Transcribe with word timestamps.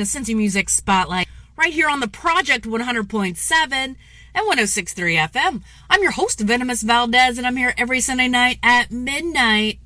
to 0.00 0.06
Cincy 0.06 0.34
Music 0.34 0.70
Spotlight 0.70 1.28
right 1.56 1.72
here 1.74 1.88
on 1.88 2.00
the 2.00 2.08
Project 2.08 2.64
100.7 2.64 3.72
and 3.72 3.96
106.3 4.34 5.28
FM. 5.28 5.62
I'm 5.90 6.02
your 6.02 6.12
host, 6.12 6.40
Venomous 6.40 6.82
Valdez, 6.82 7.36
and 7.36 7.46
I'm 7.46 7.56
here 7.56 7.74
every 7.76 8.00
Sunday 8.00 8.28
night 8.28 8.58
at 8.62 8.90
midnight 8.90 9.78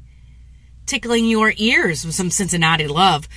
tickling 0.86 1.26
your 1.26 1.52
ears 1.56 2.06
with 2.06 2.14
some 2.14 2.30
Cincinnati 2.30 2.86
love. 2.86 3.28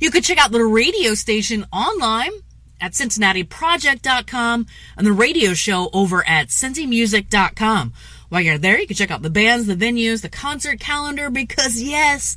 You 0.00 0.10
could 0.10 0.22
check 0.22 0.36
out 0.36 0.52
the 0.52 0.64
radio 0.64 1.14
station 1.14 1.64
online 1.72 2.32
at 2.78 2.92
cincinnatiproject.com 2.92 4.66
and 4.98 5.06
the 5.06 5.12
radio 5.12 5.54
show 5.54 5.88
over 5.94 6.26
at 6.28 6.48
cincymusic.com. 6.48 7.94
While 8.28 8.42
you're 8.42 8.58
there, 8.58 8.78
you 8.78 8.86
can 8.86 8.96
check 8.96 9.10
out 9.10 9.22
the 9.22 9.30
bands, 9.30 9.66
the 9.66 9.76
venues, 9.76 10.20
the 10.20 10.28
concert 10.28 10.78
calendar 10.78 11.30
because 11.30 11.80
yes, 11.80 12.36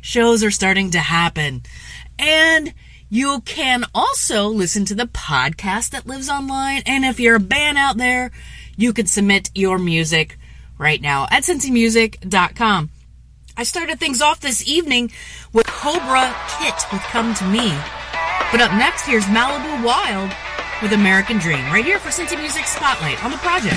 shows 0.00 0.44
are 0.44 0.52
starting 0.52 0.92
to 0.92 1.00
happen. 1.00 1.62
And 2.20 2.72
you 3.12 3.42
can 3.42 3.84
also 3.94 4.48
listen 4.48 4.86
to 4.86 4.94
the 4.94 5.04
podcast 5.04 5.90
that 5.90 6.06
lives 6.06 6.30
online. 6.30 6.80
And 6.86 7.04
if 7.04 7.20
you're 7.20 7.36
a 7.36 7.40
band 7.40 7.76
out 7.76 7.98
there, 7.98 8.30
you 8.74 8.94
can 8.94 9.04
submit 9.04 9.50
your 9.54 9.78
music 9.78 10.38
right 10.78 10.98
now 10.98 11.26
at 11.30 11.42
cincymusic.com. 11.42 12.88
I 13.54 13.64
started 13.64 14.00
things 14.00 14.22
off 14.22 14.40
this 14.40 14.66
evening 14.66 15.12
with 15.52 15.66
Cobra 15.66 16.34
Kit 16.58 16.74
with 16.90 17.02
Come 17.02 17.34
to 17.34 17.44
Me. 17.44 17.68
But 18.50 18.62
up 18.62 18.72
next, 18.72 19.04
here's 19.04 19.26
Malibu 19.26 19.84
Wild 19.84 20.32
with 20.80 20.94
American 20.94 21.36
Dream, 21.36 21.66
right 21.66 21.84
here 21.84 21.98
for 21.98 22.08
Cincy 22.08 22.40
Music 22.40 22.64
Spotlight 22.64 23.22
on 23.22 23.30
the 23.30 23.36
project. 23.36 23.76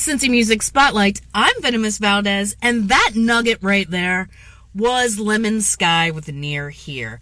Cincy 0.00 0.30
Music 0.30 0.62
Spotlight. 0.62 1.20
I'm 1.34 1.52
Venomous 1.60 1.98
Valdez, 1.98 2.56
and 2.62 2.88
that 2.88 3.10
nugget 3.14 3.58
right 3.60 3.88
there 3.90 4.30
was 4.74 5.18
Lemon 5.18 5.60
Sky 5.60 6.10
with 6.10 6.32
Near 6.32 6.70
Here. 6.70 7.20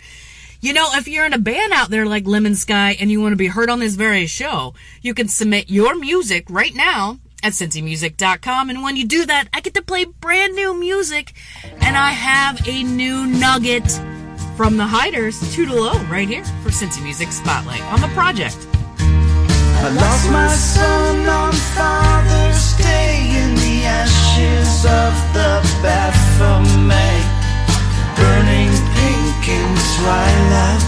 You 0.61 0.73
know, 0.73 0.87
if 0.93 1.09
you're 1.09 1.27
in 1.27 1.33
a 1.33 1.39
band 1.39 1.73
out 1.73 1.91
there 1.91 2.07
like 2.07 2.29
Lemon 2.29 2.55
Sky 2.55 2.97
and 3.01 3.11
you 3.11 3.21
want 3.21 3.33
to 3.33 3.37
be 3.37 3.49
heard 3.49 3.69
on 3.69 3.81
this 3.81 3.97
very 3.97 4.27
show, 4.27 4.75
you 5.03 5.13
can 5.13 5.27
submit 5.27 5.69
your 5.69 5.97
music 5.97 6.49
right 6.49 6.73
now 6.73 7.19
at 7.43 7.55
cincymusic.com. 7.55 8.71
And 8.71 8.81
when 8.85 8.95
you 8.95 9.07
do 9.07 9.27
that, 9.27 9.49
I 9.53 9.61
get 9.61 9.75
to 9.75 9.83
play 9.83 10.05
brand 10.05 10.55
new 10.55 10.79
music. 10.79 11.33
And 11.81 11.97
I 11.97 12.11
have 12.11 12.67
a 12.69 12.85
new 12.85 13.27
nugget 13.27 13.91
from 14.57 14.77
the 14.77 14.87
Hiders, 14.87 15.53
Toodle-O, 15.53 16.07
right 16.09 16.29
here 16.29 16.45
for 16.63 16.69
Cincy 16.69 17.03
Music 17.03 17.33
Spotlight 17.33 17.83
on 17.93 18.01
the 18.01 18.09
project. 18.09 18.57
Twilight 29.99 30.88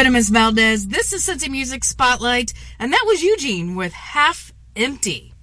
I'm 0.00 0.04
Venomous 0.06 0.30
Valdez. 0.30 0.88
This 0.88 1.12
is 1.12 1.28
Cincy 1.28 1.50
Music 1.50 1.84
Spotlight, 1.84 2.54
and 2.78 2.90
that 2.90 3.04
was 3.06 3.22
Eugene 3.22 3.76
with 3.76 3.92
Half 3.92 4.50
Empty. 4.74 5.34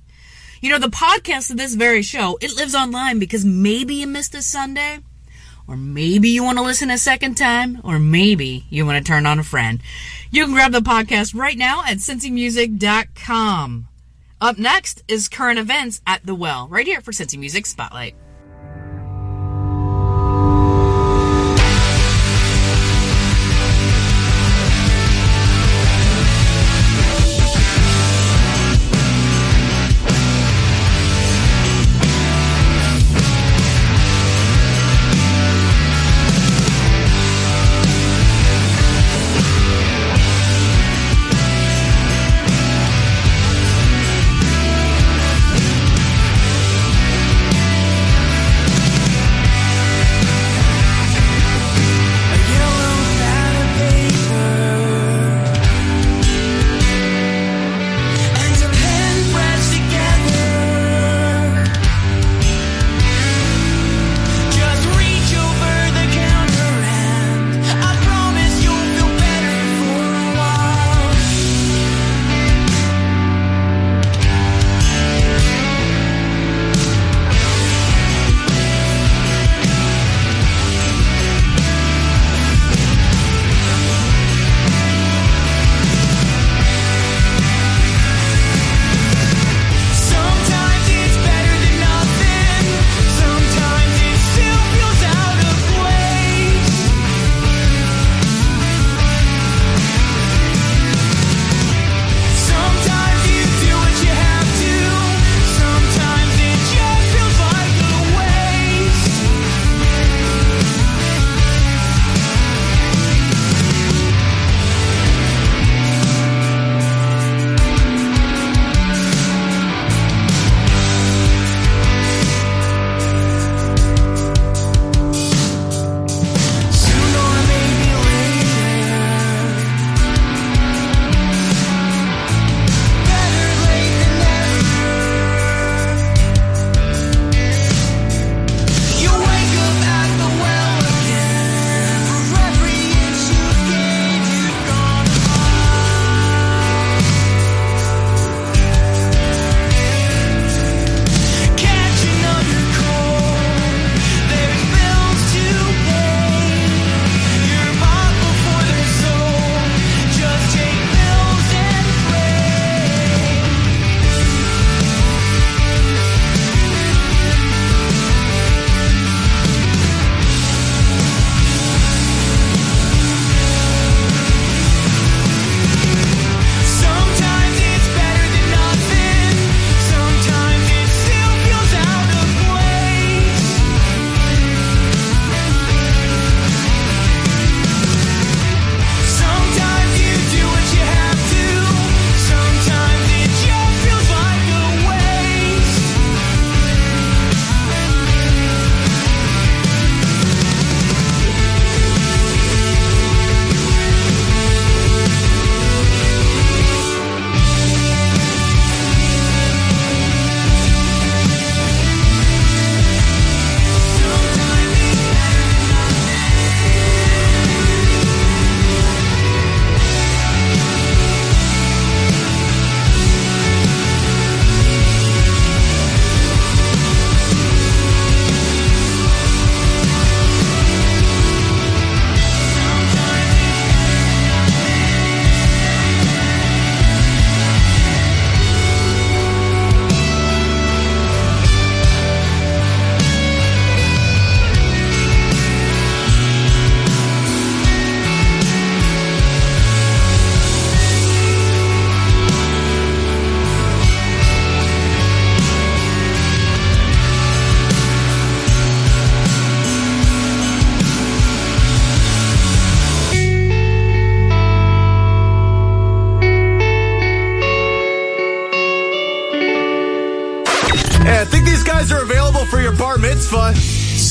You 0.61 0.71
know, 0.71 0.79
the 0.79 0.87
podcast 0.87 1.51
of 1.51 1.57
this 1.57 1.75
very 1.75 2.01
show, 2.01 2.39
it 2.41 2.55
lives 2.55 2.73
online 2.73 3.19
because 3.19 3.45
maybe 3.45 3.93
you 3.93 4.07
missed 4.07 4.33
a 4.33 4.41
Sunday, 4.41 4.97
or 5.67 5.77
maybe 5.77 6.29
you 6.29 6.43
want 6.43 6.57
to 6.57 6.63
listen 6.63 6.89
a 6.89 6.97
second 6.97 7.35
time, 7.35 7.81
or 7.83 7.99
maybe 7.99 8.65
you 8.71 8.83
want 8.83 8.97
to 8.97 9.07
turn 9.07 9.27
on 9.27 9.37
a 9.37 9.43
friend. 9.43 9.79
You 10.31 10.45
can 10.45 10.55
grab 10.55 10.71
the 10.71 10.79
podcast 10.79 11.35
right 11.35 11.55
now 11.55 11.83
at 11.85 11.97
cincymusic.com. 11.97 13.87
Up 14.41 14.57
next 14.57 15.03
is 15.07 15.29
current 15.29 15.59
events 15.59 16.01
at 16.07 16.25
the 16.25 16.33
Well, 16.33 16.67
right 16.67 16.87
here 16.87 17.01
for 17.01 17.11
Cincy 17.11 17.37
Music 17.37 17.67
Spotlight. 17.67 18.15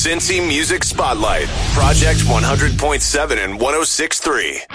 Cincy 0.07 0.39
Music 0.39 0.85
Spotlight, 0.85 1.49
Project 1.73 2.21
100.7 2.21 3.43
and 3.43 3.59
106.3. 3.59 4.65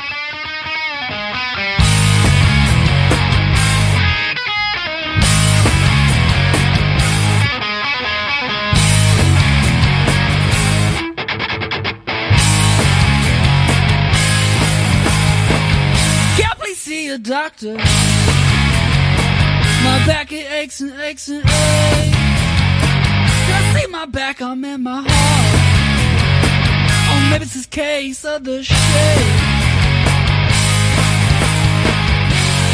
Can't 16.36 16.58
please 16.58 16.76
see 16.76 17.08
a 17.08 17.16
doctor. 17.16 17.78
My 19.82 20.04
back 20.04 20.30
it 20.30 20.52
aches 20.52 20.82
and 20.82 20.92
aches 21.00 21.28
and 21.28 21.42
aches. 21.42 22.31
I 23.52 23.74
see 23.74 23.86
my 23.88 24.06
back? 24.06 24.40
I'm 24.40 24.64
in 24.64 24.82
my 24.82 25.02
heart. 25.06 25.54
Oh, 27.10 27.30
maybe 27.30 27.44
it's 27.44 27.54
this 27.54 27.66
case 27.66 28.24
of 28.24 28.44
the 28.44 28.62
shade. 28.62 28.78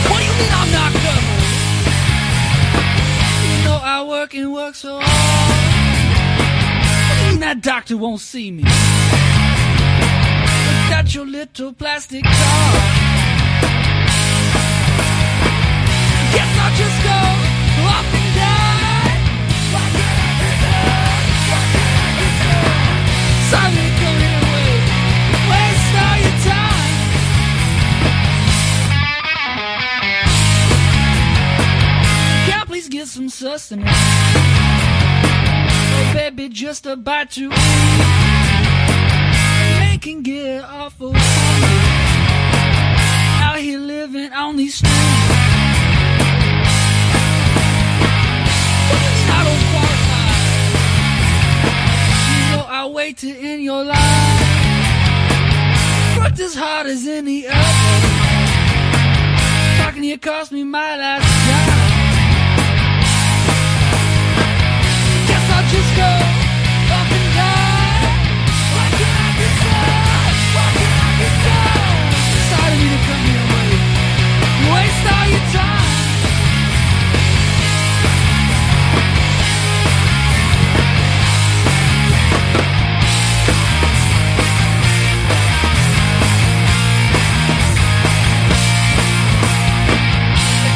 What 0.08 0.18
do 0.18 0.24
you 0.24 0.32
mean 0.40 0.52
I'm 0.60 0.70
not 0.72 0.92
covered? 1.04 1.46
You 3.50 3.58
know 3.64 3.78
I 3.82 4.04
work 4.08 4.34
and 4.34 4.52
work 4.52 4.74
so 4.74 5.00
hard. 5.02 5.54
What 7.08 7.16
do 7.18 7.24
you 7.24 7.30
mean 7.32 7.40
that 7.40 7.60
doctor 7.62 7.96
won't 7.96 8.20
see 8.20 8.50
me? 8.50 8.64
Without 10.84 11.14
your 11.14 11.26
little 11.26 11.72
plastic 11.72 12.24
card. 12.24 12.82
Guess 16.34 16.58
I'll 16.62 16.76
just 16.76 17.02
go 17.04 17.37
some 33.18 33.28
sustenance? 33.28 33.88
Oh, 35.90 36.10
baby, 36.14 36.48
just 36.48 36.86
a 36.86 36.94
bite 36.94 37.32
to 37.32 37.46
eat. 37.46 37.52
Making 39.80 40.22
get 40.22 40.62
awful. 40.62 41.12
Out 43.42 43.58
here 43.58 43.80
living 43.80 44.32
on 44.32 44.56
these 44.56 44.74
streets. 44.76 45.17
You 52.68 52.74
know 52.74 52.80
I 52.80 52.86
wait 52.86 53.16
to 53.18 53.30
end 53.30 53.62
your 53.62 53.82
life. 53.82 53.98
Worked 56.18 56.38
as 56.38 56.54
hard 56.54 56.86
as 56.86 57.06
any 57.06 57.46
other. 57.46 57.62
Talking 59.82 60.02
to 60.02 60.08
you 60.08 60.18
cost 60.18 60.52
me 60.52 60.64
my 60.64 60.96
last 60.98 61.24
job. 61.48 61.68
Guess 65.28 65.50
I'll 65.50 65.70
just 65.70 65.96
go 65.96 66.17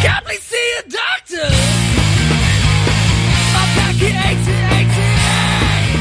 Can't 0.03 0.25
please 0.25 0.43
see 0.43 0.73
a 0.81 0.83
doctor. 0.83 1.49
My 3.55 3.65
back 3.77 4.03
it 4.03 4.17
aches 4.29 4.49
aches 4.51 4.99
aches. 4.99 5.95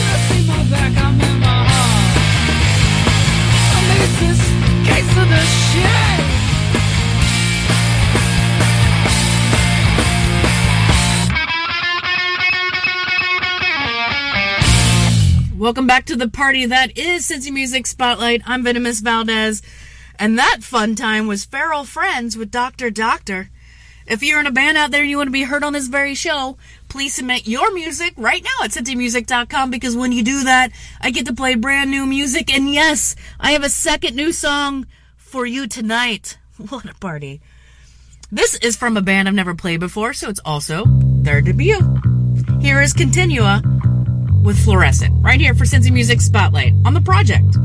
I 0.00 0.16
see 0.28 0.42
my 0.48 0.56
back? 0.70 0.92
I'm 0.96 1.20
in 1.20 1.36
my 1.38 1.58
heart. 1.68 2.16
It's 4.00 4.16
this 4.20 4.40
case 4.88 5.12
of 5.18 5.28
the. 5.28 5.42
Welcome 15.58 15.86
back 15.88 16.06
to 16.06 16.16
the 16.16 16.28
party 16.28 16.64
that 16.66 16.96
is 16.96 17.28
Cincy 17.28 17.52
Music 17.52 17.86
Spotlight. 17.86 18.40
I'm 18.46 18.62
Venomous 18.62 19.00
Valdez. 19.00 19.60
And 20.18 20.38
that 20.38 20.58
fun 20.62 20.96
time 20.96 21.26
was 21.26 21.44
Feral 21.44 21.84
Friends 21.84 22.36
with 22.36 22.50
Dr. 22.50 22.90
Doctor. 22.90 23.50
If 24.06 24.22
you're 24.22 24.40
in 24.40 24.46
a 24.46 24.50
band 24.50 24.78
out 24.78 24.90
there 24.90 25.02
and 25.02 25.10
you 25.10 25.18
want 25.18 25.28
to 25.28 25.32
be 25.32 25.44
heard 25.44 25.62
on 25.62 25.74
this 25.74 25.86
very 25.86 26.14
show, 26.14 26.56
please 26.88 27.14
submit 27.14 27.46
your 27.46 27.72
music 27.74 28.14
right 28.16 28.42
now 28.42 28.64
at 28.64 28.70
cincymusic.com 28.70 29.70
because 29.70 29.96
when 29.96 30.12
you 30.12 30.24
do 30.24 30.44
that, 30.44 30.72
I 31.00 31.10
get 31.10 31.26
to 31.26 31.34
play 31.34 31.54
brand 31.54 31.90
new 31.90 32.06
music. 32.06 32.52
And 32.52 32.72
yes, 32.72 33.14
I 33.38 33.52
have 33.52 33.62
a 33.62 33.68
second 33.68 34.16
new 34.16 34.32
song 34.32 34.86
for 35.16 35.46
you 35.46 35.66
tonight. 35.66 36.38
What 36.70 36.86
a 36.86 36.94
party. 36.94 37.40
This 38.32 38.56
is 38.56 38.76
from 38.76 38.96
a 38.96 39.00
band 39.00 39.28
I've 39.28 39.34
never 39.34 39.54
played 39.54 39.78
before, 39.78 40.12
so 40.12 40.28
it's 40.28 40.40
also 40.44 40.84
their 41.22 41.40
debut. 41.40 41.78
Here 42.60 42.82
is 42.82 42.92
Continua 42.92 43.62
with 44.42 44.58
Fluorescent, 44.64 45.14
right 45.22 45.40
here 45.40 45.54
for 45.54 45.64
Cincy 45.64 45.92
Music 45.92 46.20
Spotlight 46.20 46.72
on 46.84 46.94
the 46.94 47.00
project. 47.00 47.56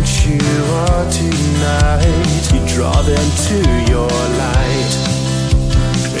And 0.00 0.08
you 0.24 0.40
are 0.88 1.04
tonight. 1.10 2.42
You 2.52 2.60
draw 2.74 2.98
them 3.02 3.30
to 3.48 3.56
your 3.90 4.08
light. 4.08 4.92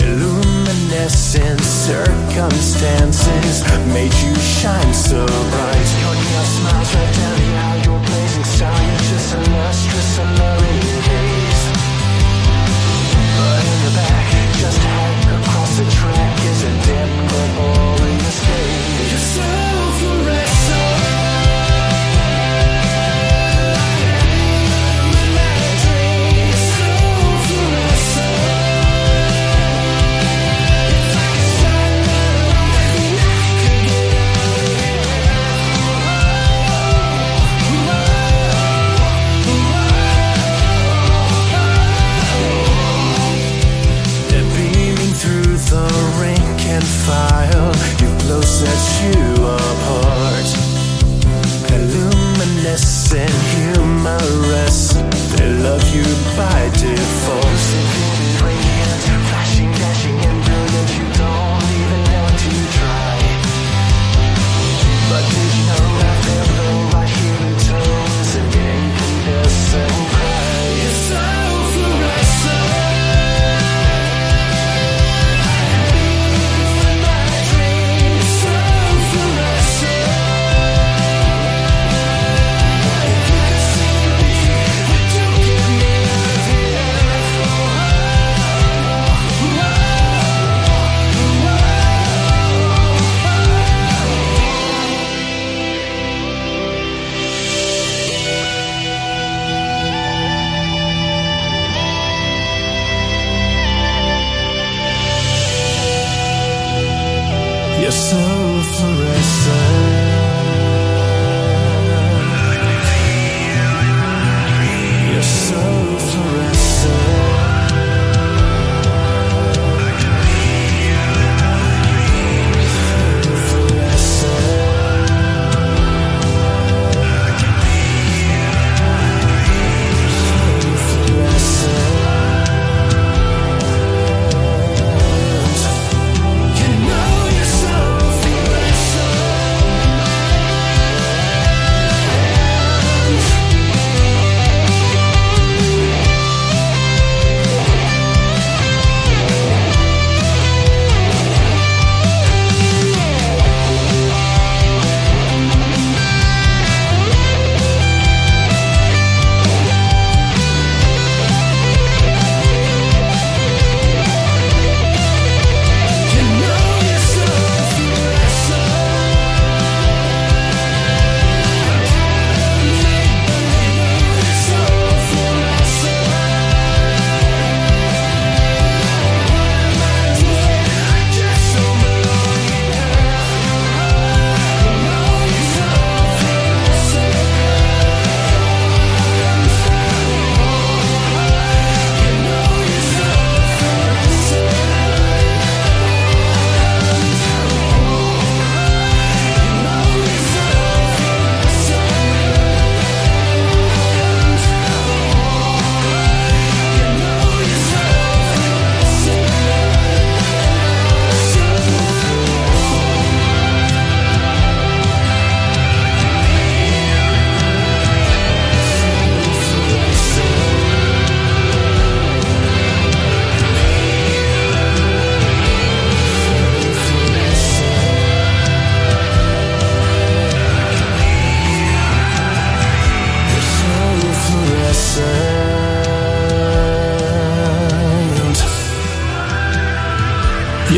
Illuminescent 0.04 1.60
circumstances 1.60 3.64
made 3.92 4.14
you 4.22 4.34
shine 4.36 4.92
so 4.92 5.24
bright. 5.26 5.88
Your 6.00 6.14
smiles 6.44 6.94
right 6.94 7.14
down 7.16 7.38
the 7.38 7.56
aisle. 7.56 7.82
Your 7.84 8.00
blazing 8.06 8.44
style, 8.44 8.82
you're 8.86 8.98
just 8.98 9.34
a 9.34 9.36
lustrous, 9.50 10.18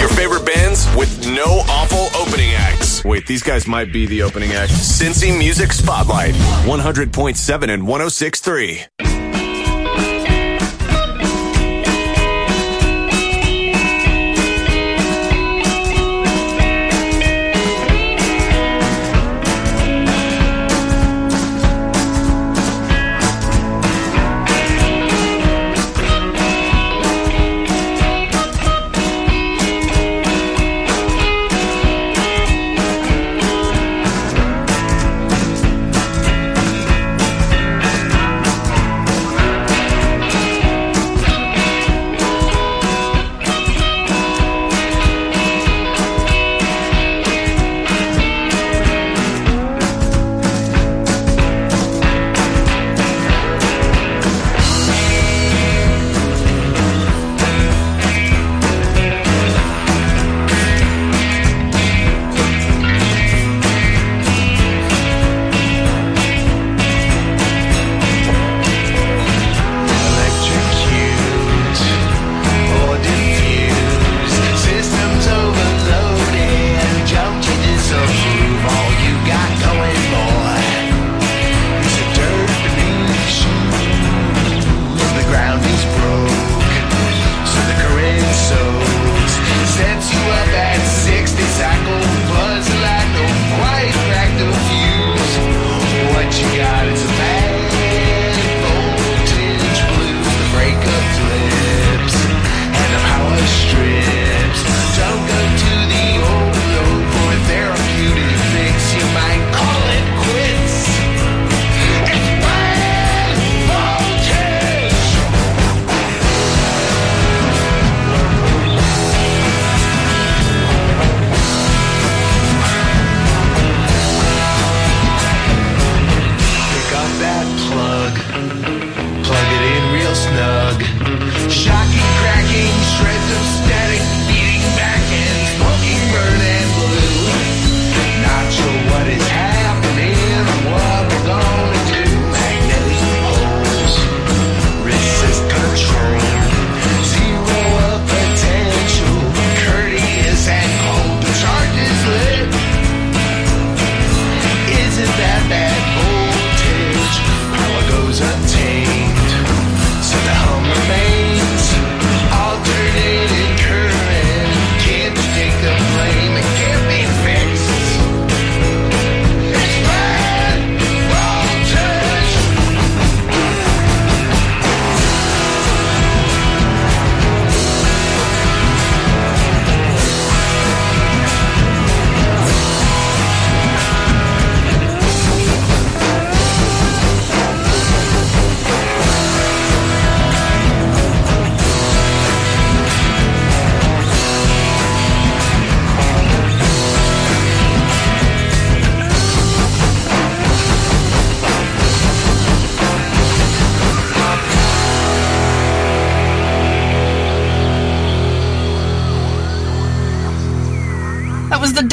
Your 0.00 0.08
favorite 0.08 0.44
bands 0.44 0.88
with 0.96 1.26
no 1.28 1.62
awful 1.68 2.08
opening 2.20 2.50
acts. 2.54 3.04
Wait, 3.04 3.26
these 3.26 3.42
guys 3.42 3.68
might 3.68 3.92
be 3.92 4.06
the 4.06 4.22
opening 4.22 4.52
act. 4.52 4.72
Cincy 4.72 5.36
Music 5.36 5.72
Spotlight, 5.72 6.34
100.7 6.34 7.72
and 7.72 7.82
106.3. 7.84 9.11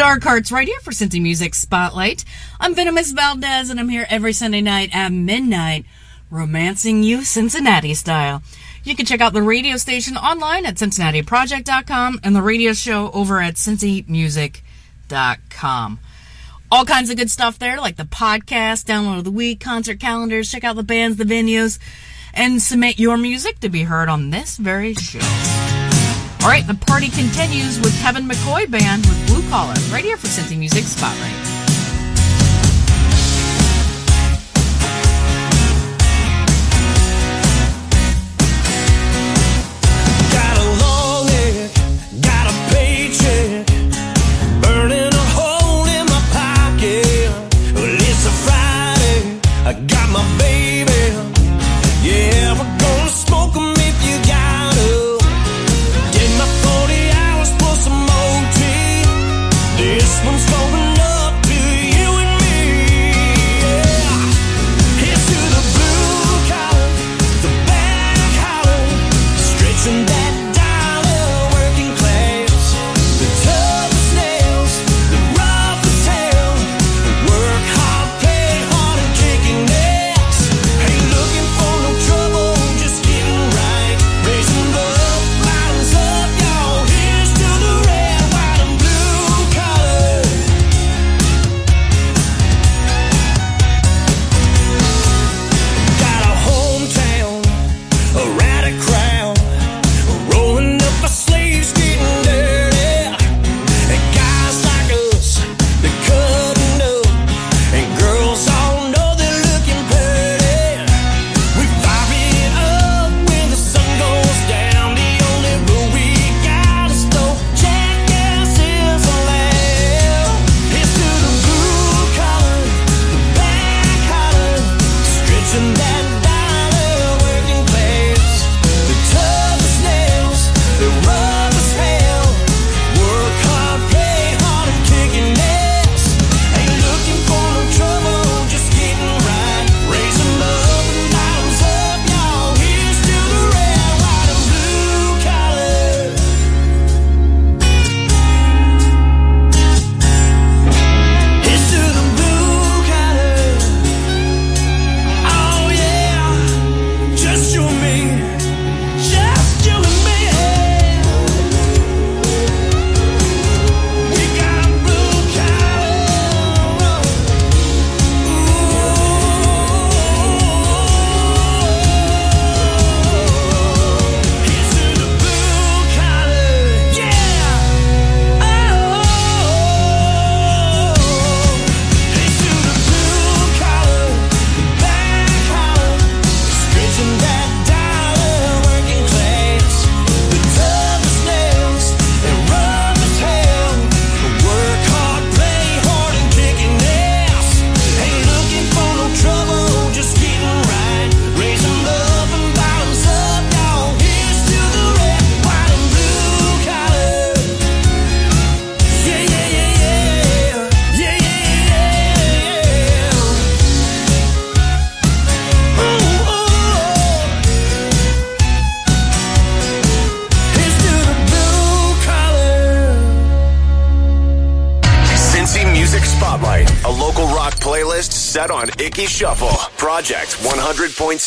Dark 0.10 0.24
Hearts 0.24 0.52
right 0.52 0.68
here 0.68 0.80
for 0.80 0.90
Cincy 0.90 1.22
Music 1.22 1.54
Spotlight. 1.54 2.26
I'm 2.60 2.74
Venomous 2.74 3.12
Valdez, 3.12 3.70
and 3.70 3.80
I'm 3.80 3.90
here 3.90 4.08
every 4.10 4.34
Sunday 4.34 4.60
night 4.60 4.90
at 4.92 5.12
midnight, 5.12 5.86
romancing 6.32 7.04
you 7.04 7.24
Cincinnati 7.24 7.94
style. 7.94 8.42
You 8.84 8.96
can 8.96 9.06
check 9.06 9.22
out 9.22 9.34
the 9.34 9.44
radio 9.44 9.78
station 9.78 10.18
online 10.18 10.66
at 10.66 10.78
CincinnatiProject.com 10.78 12.22
and 12.24 12.36
the 12.36 12.42
radio 12.42 12.74
show 12.74 13.12
over 13.12 13.40
at 13.40 13.54
CincyMusic.com. 13.54 16.00
All 16.72 16.86
kinds 16.86 17.12
of 17.12 17.18
good 17.18 17.30
stuff 17.30 17.60
there, 17.60 17.78
like 17.78 17.98
the 17.98 18.04
podcast, 18.04 18.86
download 18.86 19.20
of 19.20 19.26
the 19.26 19.32
week, 19.32 19.60
concert 19.60 20.00
calendars, 20.00 20.52
check 20.52 20.64
out 20.64 20.76
the 20.76 20.82
bands, 20.82 21.18
the 21.18 21.24
venues, 21.24 21.78
and 22.34 22.60
submit 22.60 22.98
your 22.98 23.16
music 23.16 23.60
to 23.60 23.70
be 23.70 23.84
heard 23.84 24.10
on 24.10 24.32
this 24.32 24.58
very 24.58 24.96
show. 24.96 25.79
All 26.42 26.48
right, 26.48 26.66
the 26.66 26.74
party 26.74 27.10
continues 27.10 27.80
with 27.80 28.00
Kevin 28.02 28.26
McCoy 28.26 28.70
Band 28.72 29.06
with 29.06 29.28
Blue 29.28 29.48
Collar, 29.50 29.74
right 29.92 30.06
here 30.06 30.16
for 30.16 30.28
Cincy 30.28 30.58
Music 30.58 30.86
Spotlight. 30.86 31.59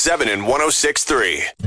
Seven 0.03 0.29
and 0.31 0.43
1063. 0.43 1.62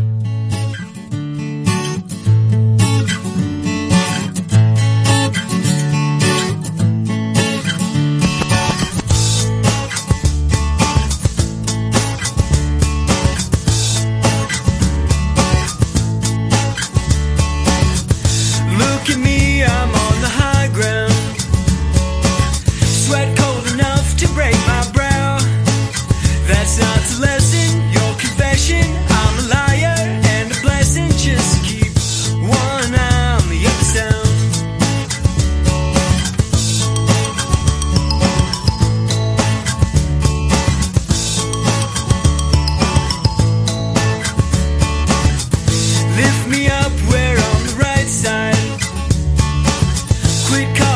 sweet 50.56 50.95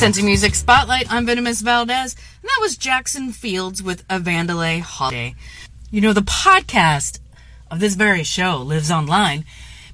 Listen 0.00 0.24
Music 0.24 0.54
Spotlight. 0.54 1.12
I'm 1.12 1.26
Venomous 1.26 1.60
Valdez, 1.60 2.14
and 2.14 2.48
that 2.48 2.58
was 2.62 2.78
Jackson 2.78 3.32
Fields 3.32 3.82
with 3.82 4.02
A 4.08 4.18
Vandalay 4.18 4.80
Holiday. 4.80 5.34
You 5.90 6.00
know, 6.00 6.14
the 6.14 6.22
podcast 6.22 7.20
of 7.70 7.80
this 7.80 7.96
very 7.96 8.22
show 8.22 8.62
lives 8.62 8.90
online 8.90 9.44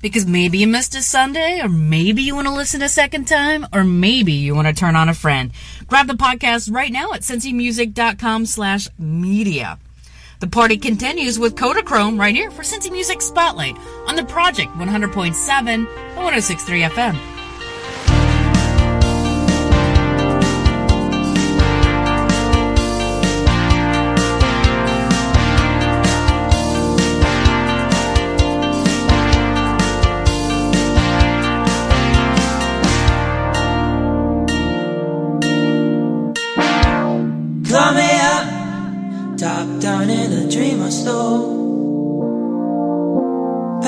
because 0.01 0.25
maybe 0.25 0.59
you 0.59 0.69
missed 0.69 0.95
a 0.95 1.03
Sunday, 1.03 1.61
or 1.61 1.69
maybe 1.69 2.23
you 2.23 2.37
want 2.37 2.47
to 2.47 2.55
listen 2.55 2.83
a 2.83 2.89
second 2.89 3.27
time, 3.27 3.67
or 3.73 3.83
maybe 3.83 4.33
you 4.33 4.55
want 4.55 4.69
to 4.69 4.73
turn 4.73 4.95
on 4.95 5.09
a 5.09 5.15
friend. 5.15 5.51
Grab 5.89 6.07
the 6.07 6.15
podcast 6.15 6.73
right 6.73 6.93
now 6.93 7.13
at 7.13 7.23
cincymusic.com 7.23 8.47
slash 8.47 8.87
media. 9.01 9.77
The 10.39 10.47
party 10.47 10.77
continues 10.77 11.37
with 11.37 11.57
Kodachrome 11.57 12.17
right 12.17 12.35
here 12.35 12.53
for 12.53 12.63
Cincy 12.63 12.93
Music 12.93 13.21
Spotlight 13.21 13.77
on 14.07 14.15
the 14.15 14.25
Project 14.25 14.73
100.7 14.75 15.69
and 15.69 15.87
106.3 16.17 16.91
FM. 16.91 17.36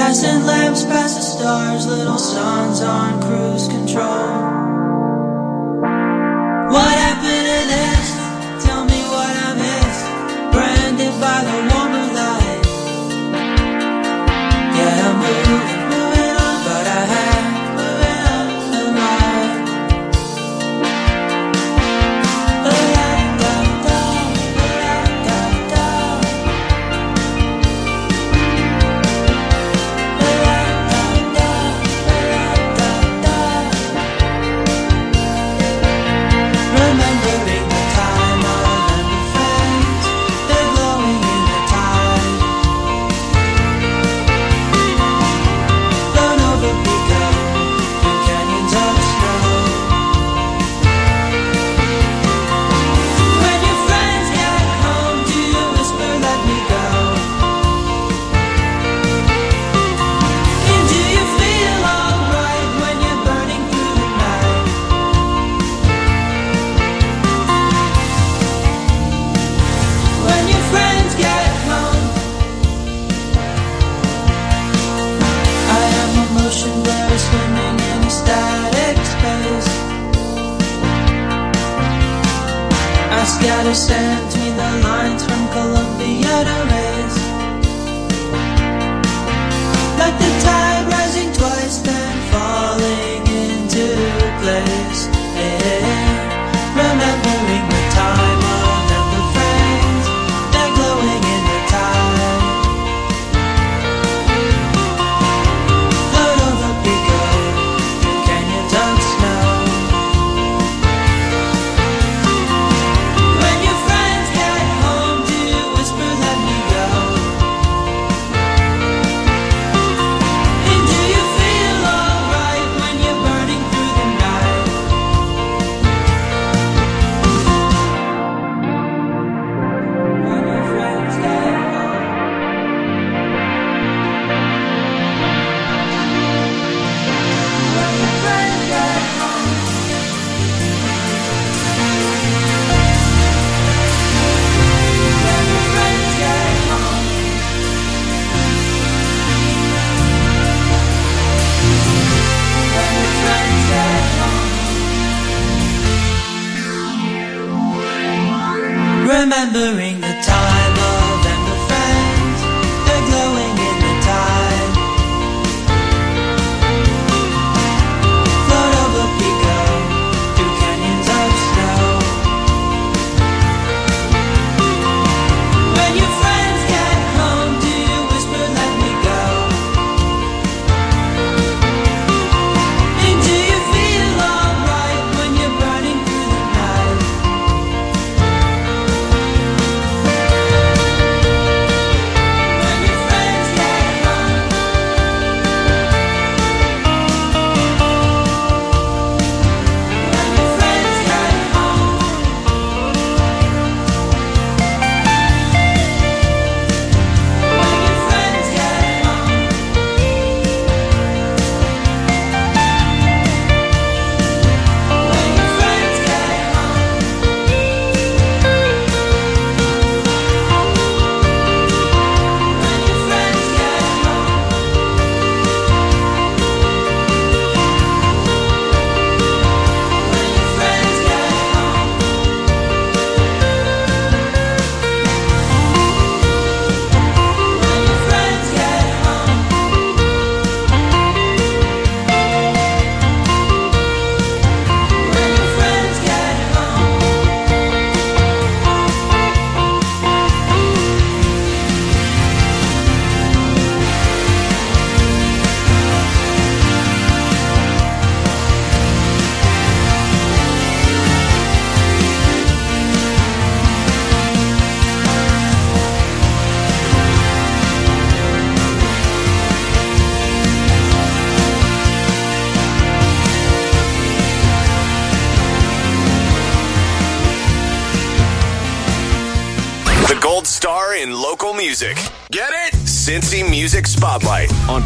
Passing 0.09 0.47
lamps 0.47 0.85
past 0.85 1.17
the 1.17 1.21
stars, 1.21 1.87
little 1.87 2.17
suns 2.17 2.81
on 2.81 3.21
cruise 3.21 3.69
control. 3.69 4.07
What 6.73 6.97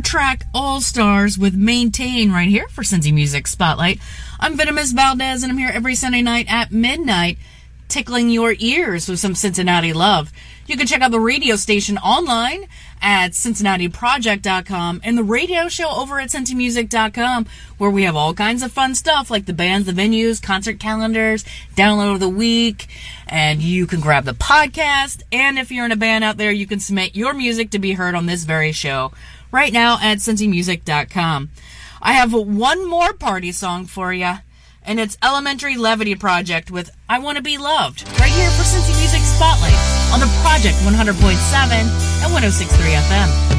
track 0.00 0.44
All 0.54 0.80
Stars 0.80 1.38
with 1.38 1.54
Maintain 1.54 2.30
right 2.32 2.48
here 2.48 2.68
for 2.68 2.82
Cincy 2.82 3.12
Music 3.12 3.46
Spotlight. 3.46 4.00
I'm 4.38 4.56
Venomous 4.56 4.92
Valdez 4.92 5.42
and 5.42 5.50
I'm 5.50 5.58
here 5.58 5.70
every 5.72 5.94
Sunday 5.94 6.22
night 6.22 6.46
at 6.48 6.70
midnight 6.70 7.38
tickling 7.88 8.28
your 8.28 8.54
ears 8.58 9.08
with 9.08 9.18
some 9.18 9.34
Cincinnati 9.34 9.92
love. 9.92 10.32
You 10.66 10.76
can 10.76 10.86
check 10.86 11.00
out 11.00 11.10
the 11.10 11.18
radio 11.18 11.56
station 11.56 11.96
online 11.98 12.66
at 13.00 13.32
CincinnatiProject.com 13.32 15.00
and 15.02 15.16
the 15.16 15.24
radio 15.24 15.68
show 15.68 15.88
over 15.88 16.20
at 16.20 16.28
CincyMusic.com 16.28 17.46
where 17.78 17.90
we 17.90 18.02
have 18.02 18.16
all 18.16 18.34
kinds 18.34 18.62
of 18.62 18.70
fun 18.70 18.94
stuff 18.94 19.30
like 19.30 19.46
the 19.46 19.54
bands, 19.54 19.86
the 19.86 19.92
venues, 19.92 20.42
concert 20.42 20.78
calendars, 20.78 21.44
download 21.74 22.14
of 22.14 22.20
the 22.20 22.28
week, 22.28 22.88
and 23.26 23.62
you 23.62 23.86
can 23.86 24.00
grab 24.00 24.24
the 24.24 24.32
podcast. 24.32 25.22
And 25.32 25.58
if 25.58 25.70
you're 25.70 25.86
in 25.86 25.92
a 25.92 25.96
band 25.96 26.24
out 26.24 26.36
there, 26.36 26.52
you 26.52 26.66
can 26.66 26.80
submit 26.80 27.16
your 27.16 27.32
music 27.32 27.70
to 27.70 27.78
be 27.78 27.92
heard 27.94 28.14
on 28.14 28.26
this 28.26 28.44
very 28.44 28.72
show 28.72 29.12
right 29.50 29.72
now 29.72 29.98
at 30.00 30.18
CincyMusic.com. 30.18 31.50
I 32.00 32.12
have 32.12 32.32
one 32.32 32.88
more 32.88 33.12
party 33.12 33.52
song 33.52 33.86
for 33.86 34.12
you, 34.12 34.34
and 34.82 35.00
it's 35.00 35.18
Elementary 35.22 35.76
Levity 35.76 36.14
Project 36.14 36.70
with 36.70 36.90
I 37.08 37.18
Want 37.18 37.36
to 37.36 37.42
Be 37.42 37.58
Loved, 37.58 38.08
right 38.20 38.30
here 38.30 38.50
for 38.50 38.62
Cincy 38.62 38.96
Music 38.98 39.20
Spotlight 39.20 39.74
on 40.12 40.20
the 40.20 40.30
Project 40.42 40.76
100.7 40.78 41.72
and 41.72 42.32
1063 42.32 42.86
FM. 42.86 43.57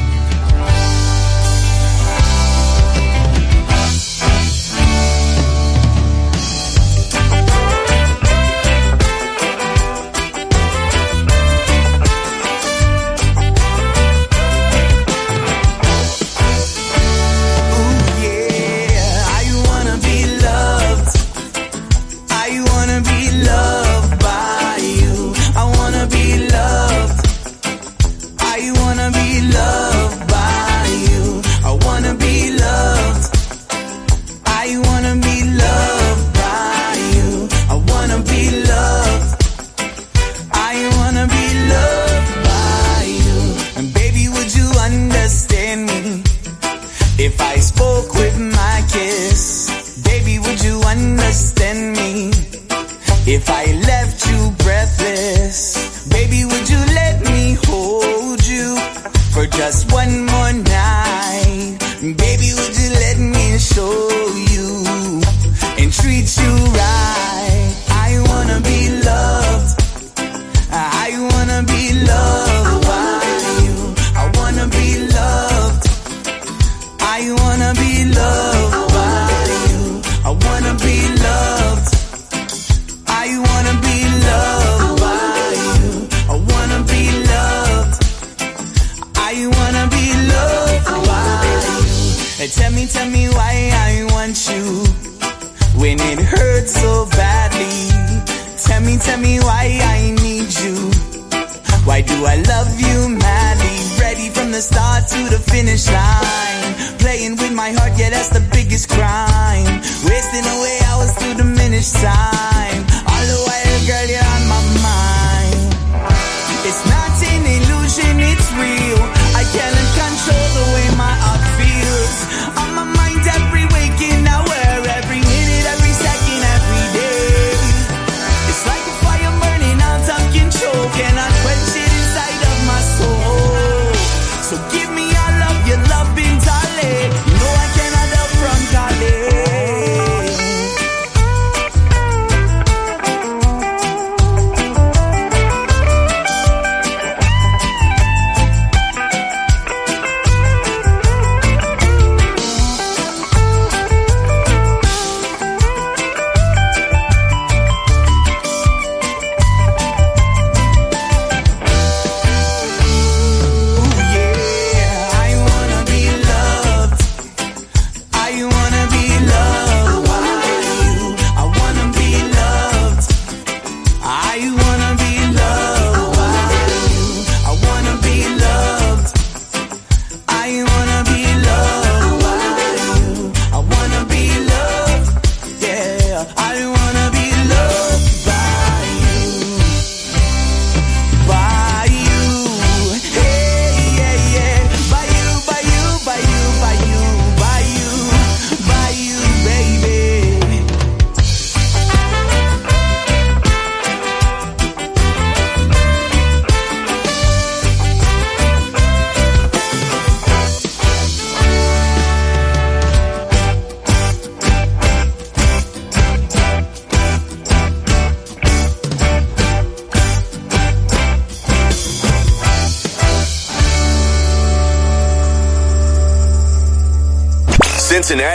I 35.22 35.26
wanna 35.28 35.79